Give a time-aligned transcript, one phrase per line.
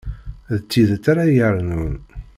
[0.59, 1.95] D tidet ara yernun.